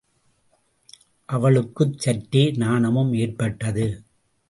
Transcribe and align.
அவளுக்குச் 1.29 1.99
சற்றே 1.99 2.51
நாணமும் 2.57 3.13
ஏற்பட்டது. 3.13 3.87